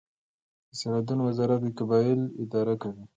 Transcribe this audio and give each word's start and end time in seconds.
د 0.69 0.71
سرحدونو 0.79 1.21
وزارت 1.29 1.61
قبایل 1.79 2.21
اداره 2.43 2.75
کوي 2.81 3.03